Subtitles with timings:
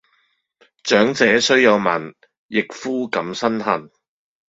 [0.81, 2.15] 長者雖有問，
[2.47, 3.91] 役夫敢申恨？